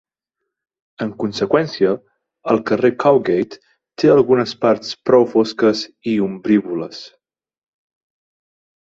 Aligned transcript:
En 1.05 1.11
conseqüència, 1.23 1.91
el 2.55 2.63
carrer 2.71 2.91
Cowgate 3.05 3.61
té 3.75 4.11
algunes 4.15 4.57
parts 4.67 4.99
prou 5.11 5.31
fosques 5.37 5.87
i 6.15 6.19
ombrívoles. 6.33 7.07